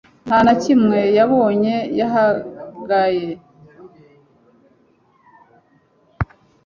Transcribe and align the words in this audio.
nta 0.27 0.37
na 0.45 0.53
kimwe 0.63 0.99
yabonye 1.17 1.75
yahagaye 1.99 3.29